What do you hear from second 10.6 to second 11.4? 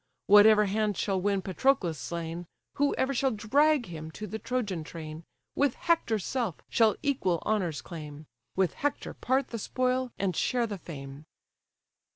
the fame."